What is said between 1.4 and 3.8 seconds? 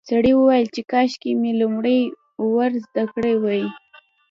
مې لومړی ور زده کړي وای.